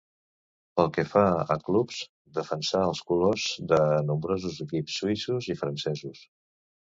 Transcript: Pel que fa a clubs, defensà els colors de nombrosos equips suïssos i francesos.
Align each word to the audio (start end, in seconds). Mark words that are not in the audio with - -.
Pel 0.79 0.87
que 0.93 1.03
fa 1.09 1.25
a 1.55 1.57
clubs, 1.67 1.99
defensà 2.37 2.81
els 2.93 3.03
colors 3.11 3.45
de 3.73 3.79
nombrosos 4.09 4.57
equips 4.67 4.97
suïssos 5.03 5.51
i 5.57 5.59
francesos. 5.63 6.25